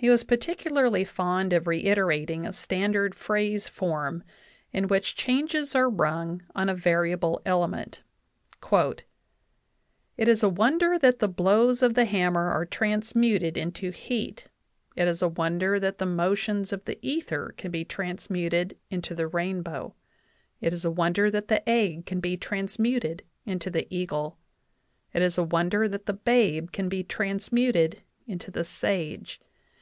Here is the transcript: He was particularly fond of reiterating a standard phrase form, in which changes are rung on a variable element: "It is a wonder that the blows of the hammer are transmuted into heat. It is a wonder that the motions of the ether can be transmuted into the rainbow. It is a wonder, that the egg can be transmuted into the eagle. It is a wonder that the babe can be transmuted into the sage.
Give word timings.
He 0.00 0.08
was 0.08 0.22
particularly 0.22 1.04
fond 1.04 1.52
of 1.52 1.66
reiterating 1.66 2.46
a 2.46 2.52
standard 2.52 3.16
phrase 3.16 3.66
form, 3.68 4.22
in 4.72 4.86
which 4.86 5.16
changes 5.16 5.74
are 5.74 5.90
rung 5.90 6.42
on 6.54 6.68
a 6.68 6.74
variable 6.76 7.42
element: 7.44 8.02
"It 8.70 9.02
is 10.28 10.44
a 10.44 10.48
wonder 10.48 11.00
that 11.00 11.18
the 11.18 11.26
blows 11.26 11.82
of 11.82 11.94
the 11.94 12.04
hammer 12.04 12.48
are 12.48 12.64
transmuted 12.64 13.56
into 13.56 13.90
heat. 13.90 14.46
It 14.94 15.08
is 15.08 15.20
a 15.20 15.26
wonder 15.26 15.80
that 15.80 15.98
the 15.98 16.06
motions 16.06 16.72
of 16.72 16.84
the 16.84 17.00
ether 17.02 17.52
can 17.58 17.72
be 17.72 17.84
transmuted 17.84 18.76
into 18.90 19.16
the 19.16 19.26
rainbow. 19.26 19.96
It 20.60 20.72
is 20.72 20.84
a 20.84 20.92
wonder, 20.92 21.28
that 21.28 21.48
the 21.48 21.68
egg 21.68 22.06
can 22.06 22.20
be 22.20 22.36
transmuted 22.36 23.24
into 23.44 23.68
the 23.68 23.92
eagle. 23.92 24.38
It 25.12 25.22
is 25.22 25.36
a 25.38 25.42
wonder 25.42 25.88
that 25.88 26.06
the 26.06 26.12
babe 26.12 26.70
can 26.70 26.88
be 26.88 27.02
transmuted 27.02 28.02
into 28.28 28.52
the 28.52 28.62
sage. 28.62 29.40